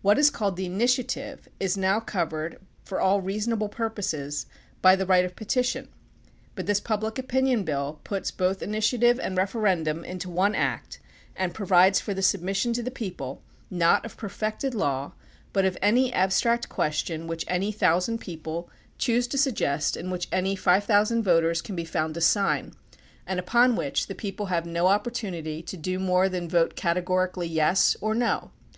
What 0.00 0.18
is 0.18 0.30
called 0.30 0.56
the 0.56 0.64
initiative 0.64 1.46
is 1.60 1.76
now 1.76 2.00
covered, 2.00 2.58
for 2.86 3.02
aU 3.02 3.18
reasonable 3.18 3.68
purposes, 3.68 4.46
by 4.80 4.96
the 4.96 5.04
right 5.04 5.26
of 5.26 5.36
petition, 5.36 5.88
but 6.54 6.64
this 6.64 6.80
Public 6.80 7.18
Opinion 7.18 7.64
Bill 7.64 8.00
puts 8.02 8.30
both 8.30 8.60
initia 8.60 8.98
tive 8.98 9.20
and 9.20 9.36
referendum 9.36 10.06
into 10.06 10.30
one 10.30 10.54
act 10.54 11.00
and 11.36 11.52
provides 11.52 12.00
for 12.00 12.14
the 12.14 12.22
submission 12.22 12.72
to 12.72 12.82
the 12.82 12.90
people 12.90 13.42
not 13.70 14.06
of 14.06 14.16
perfected 14.16 14.74
law 14.74 15.12
but 15.52 15.66
of 15.66 15.76
any 15.82 16.10
abstract 16.14 16.70
question 16.70 17.26
which 17.26 17.44
any 17.46 17.70
thousand 17.70 18.22
people 18.22 18.70
choose 18.96 19.26
to 19.26 19.36
suggest 19.36 19.98
and 19.98 20.10
which 20.10 20.28
any 20.32 20.56
five 20.56 20.84
thousand 20.84 21.22
voters 21.24 21.60
can 21.60 21.76
be 21.76 21.84
found 21.84 22.14
to 22.14 22.22
sign, 22.22 22.72
and 23.26 23.38
upon 23.38 23.76
which 23.76 24.06
the 24.06 24.14
people 24.14 24.46
have 24.46 24.64
no 24.64 24.86
opportunity 24.86 25.60
to 25.62 25.76
do 25.76 25.98
more 25.98 26.26
than 26.30 26.48
vote 26.48 26.74
categorically 26.74 27.46
"yes" 27.46 27.98
or 28.00 28.14
"no." 28.14 28.50